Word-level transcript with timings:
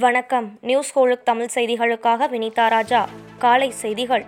வணக்கம். 0.00 0.58
நியூஸ் 0.60 0.98
ஹோலுக் 0.98 1.22
தமிழ் 1.22 1.50
செய்திகளுக்காக 1.54 2.26
வினிதா 2.30 2.68
ராஜா. 2.68 3.08
காலை 3.38 3.70
செய்திகள். 3.70 4.24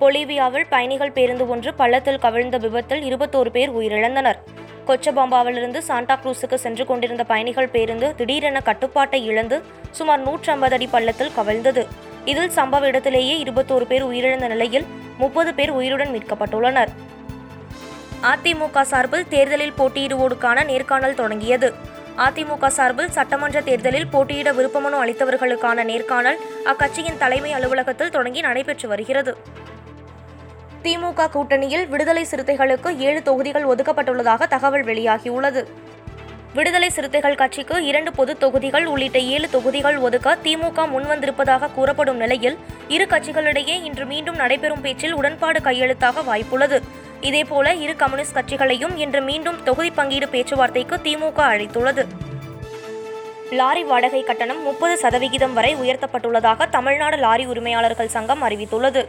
பொலிவியாவில் 0.00 0.66
பயணிகள் 0.68 1.12
பேருந்து 1.12 1.48
ஒன்று 1.48 1.74
பள்ளத்தில் 1.74 2.18
கவிழ்ந்த 2.18 2.58
விபத்தில் 2.58 3.02
இருபத்தோரு 3.02 3.48
பேர் 3.48 3.72
உயிரிழந்தனர். 3.72 4.38
கொச்சபாம்பாவிலிருந்து 4.86 5.78
சாண்டா 5.78 6.18
குரூஸுக்கு 6.24 6.54
சென்று 6.54 6.86
கொண்டிருந்த 6.86 7.24
பயணிகள் 7.24 7.68
பேருந்து 7.68 8.14
திடீரென 8.14 8.60
கட்டுப்பாட்டை 8.60 9.24
இழந்து 9.26 9.62
சுமார் 9.90 10.22
150 10.22 10.72
அடி 10.72 10.86
பள்ளத்தில் 10.86 11.32
கவிழ்ந்தது. 11.36 11.86
இதில் 12.24 12.50
சம்பவ 12.50 12.82
இடத்திலேயே 12.82 13.42
இருபத்தோரு 13.42 13.84
பேர் 13.84 14.04
உயிரிழந்த 14.04 14.48
நிலையில் 14.48 14.86
முப்பது 15.18 15.54
பேர் 15.54 15.70
உயிருடன் 15.70 16.08
மீட்கப்பட்டுள்ளனர். 16.08 16.92
அதிமுக 18.22 18.80
சார்பில் 18.80 19.28
தேர்தலில் 19.28 19.78
போட்டியிடுவோருக்கான 19.78 20.64
நேர்காணல் 20.64 21.14
தொடங்கியது. 21.14 22.00
அதிமுக 22.18 22.66
சார்பில் 22.66 23.10
சட்டமன்ற 23.10 23.60
தேர்தலில் 23.60 24.08
போட்டியிட 24.08 24.52
விருப்பமனு 24.52 24.96
அளித்தவர்களுக்கான 25.04 25.84
நேர்காணல் 25.84 26.38
அக்கட்சியின் 26.64 27.18
தலைமை 27.18 27.52
அலுவலகத்தில் 27.52 28.10
தொடங்கி 28.10 28.40
நடைபெற்று 28.40 28.88
வருகிறது. 28.88 29.36
திமுக 30.82 31.28
கூட்டணியில் 31.32 31.88
விடுதலை 31.88 32.26
சிறுத்தைகளுக்கு 32.30 32.96
ஏழு 32.96 33.22
தொகுதிகள் 33.22 33.64
ஒதுக்கப்பட்டுள்ளதாக 33.64 34.46
தகவல் 34.46 34.84
வெளியாகியுள்ளது. 34.84 35.66
விடுதலை 36.54 36.90
சிறுத்தைகள் 36.90 37.34
கட்சிக்கு 37.34 37.84
இரண்டு 37.84 38.12
பொது 38.12 38.38
தொகுதிகள் 38.38 38.84
உள்ளிட்ட 38.84 39.18
ஏழு 39.18 39.50
தொகுதிகள் 39.50 39.96
ஒதுக்க 39.96 40.36
திமுக 40.42 40.86
முன்வந்திருப்பதாக 40.94 41.72
கூறப்படும் 41.74 42.16
நிலையில் 42.16 42.58
இரு 42.88 43.04
கட்சிகளிடையே 43.04 43.82
இன்று 43.82 44.06
மீண்டும் 44.06 44.36
நடைபெறும் 44.36 44.80
பேச்சில் 44.80 45.12
உடன்பாடு 45.12 45.60
கையெழுத்தாக 45.60 46.24
வாய்ப்புள்ளது. 46.30 46.80
இதேபோல 47.28 47.72
இரு 47.80 47.96
கம்யூனிஸ்ட் 47.96 48.34
கட்சிகளையும் 48.34 48.96
இன்று 48.96 49.20
மீண்டும் 49.22 49.62
தொகுதி 49.62 49.90
பங்கீடு 49.90 50.28
பேச்சுவார்த்தைக்கு 50.28 50.96
திமுக 50.96 51.40
அழைத்துள்ளது. 51.52 52.06
லாரி 53.50 53.84
வாடகை 53.84 54.22
கட்டணம் 54.22 54.62
முப்பது 54.62 54.96
சதவிகிதம் 54.96 55.52
வரை 55.52 55.76
உயர்த்தப்பட்டுள்ளதாக 55.76 56.68
தமிழ்நாடு 56.68 57.16
லாரி 57.16 57.44
உரிமையாளர்கள் 57.46 58.08
சங்கம் 58.08 58.42
அறிவித்துள்ளது. 58.42 59.06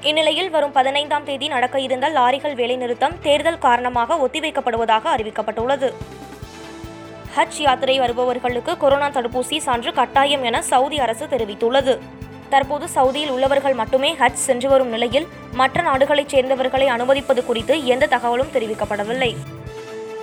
இந்நிலையில் 0.00 0.50
வரும் 0.50 0.72
பதினைந்தாம் 0.72 1.24
தேதி 1.24 1.48
நடக்க 1.48 1.80
இருந்த 1.80 2.08
லாரிகள் 2.08 2.58
வேலைநிறுத்தம் 2.60 3.18
தேர்தல் 3.22 3.58
காரணமாக 3.58 4.14
ஒத்திவைக்கப்படுவதாக 4.14 5.04
அறிவிக்கப்பட்டுள்ளது. 5.16 5.90
ஹஜ் 7.36 7.60
யாத்திரை 7.60 7.98
வருபவர்களுக்கு 7.98 8.76
கொரோனா 8.76 9.08
தடுப்பூசி 9.08 9.58
சான்று 9.58 9.92
கட்டாயம் 9.92 10.42
என 10.42 10.62
சவுதி 10.62 10.98
அரசு 10.98 11.26
தெரிவித்துள்ளது. 11.26 11.98
தற்போது 12.52 12.86
சவுதியில் 12.94 13.32
உள்ளவர்கள் 13.34 13.74
மட்டுமே 13.74 14.10
ஹஜ் 14.20 14.42
சென்று 14.46 14.68
வரும் 14.68 14.88
நிலையில் 14.88 15.26
மற்ற 15.52 15.82
நாடுகளைச் 15.82 16.32
சேர்ந்தவர்களை 16.34 16.86
அனுமதிப்பது 16.86 17.40
குறித்து 17.44 17.74
எந்த 17.86 18.06
தகவலும் 18.06 18.52
தெரிவிக்கப்படவில்லை. 18.54 19.30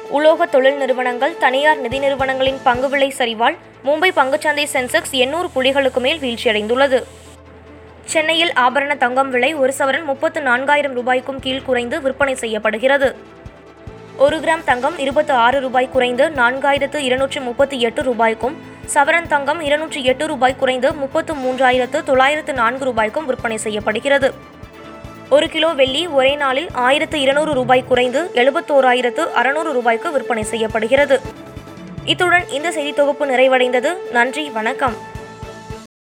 உலோக 0.10 0.46
தொழில் 0.46 0.78
நிறுவனங்கள் 0.78 1.38
தனியார் 1.38 1.82
நிதி 1.86 2.00
நிறுவனங்களின் 2.00 2.60
பங்கு 2.64 2.90
விலை 2.90 3.10
சரிவால் 3.18 3.58
மும்பை 3.86 4.10
பங்குச்சந்தை 4.20 4.66
சென்செக்ஸ் 4.74 5.16
எண்ணூறு 5.24 5.50
புள்ளிகளுக்கு 5.56 6.00
மேல் 6.00 6.20
வீழ்ச்சியடைந்துள்ளது. 6.20 7.00
சென்னையில் 8.06 8.54
ஆபரண 8.54 8.98
தங்கம் 8.98 9.30
விலை 9.30 9.52
ஒரு 9.54 9.74
சவரன் 9.78 10.04
முப்பத்து 10.04 10.40
நான்காயிரம் 10.42 10.96
ரூபாய்க்கும் 11.00 11.40
கீழ் 11.40 11.68
குறைந்து 11.68 11.98
விற்பனை 12.02 12.36
செய்யப்படுகிறது. 12.36 13.10
ஒரு 14.18 14.38
கிராம் 14.38 14.64
தங்கம் 14.66 14.98
இருபத்து 14.98 15.34
ஆறு 15.34 15.60
ரூபாய் 15.60 15.94
குறைந்து 15.94 16.26
நான்காயிரத்து 16.30 17.00
இருநூற்று 17.10 17.42
முப்பத்தி 17.42 17.78
எட்டு 17.88 18.04
ரூபாய்க்கும் 18.04 18.56
சவரன் 18.94 19.28
தங்கம் 19.28 19.60
இருநூற்றி 19.62 20.04
எட்டு 20.04 20.28
ரூபாய் 20.28 20.56
குறைந்து 20.56 20.94
முப்பத்து 20.94 21.34
மூன்றாயிரத்து 21.34 22.04
தொள்ளாயிரத்து 22.04 22.54
நான்கு 22.54 22.86
ரூபாய்க்கும் 22.86 23.26
விற்பனை 23.26 23.58
செய்யப்படுகிறது. 23.58 24.34
ஒரு 25.30 25.48
கிலோ 25.50 25.70
வெள்ளி 25.74 26.08
ஒரே 26.08 26.36
நாளில் 26.36 26.70
ஆயிரத்து 26.74 27.20
இருநூறு 27.22 27.54
ரூபாய் 27.54 27.84
குறைந்து 27.84 28.32
எழுபத்தோராயிரத்து 28.34 29.26
அறுநூறு 29.42 29.74
ரூபாய்க்கு 29.74 30.12
விற்பனை 30.12 30.44
செய்யப்படுகிறது. 30.44 31.22
இத்துடன் 32.06 32.48
இந்த 32.50 32.72
செய்தி 32.72 32.94
தொகுப்பு 32.94 33.26
நிறைவடைந்தது. 33.26 34.12
நன்றி 34.12 34.50
வணக்கம். 34.50 35.09